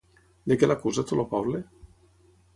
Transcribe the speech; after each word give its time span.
De 0.51 0.57
què 0.61 0.69
l'acusa 0.71 1.05
tot 1.11 1.15
el 1.19 1.23
poble? 1.35 1.61